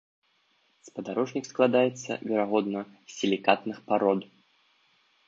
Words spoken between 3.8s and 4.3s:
парод.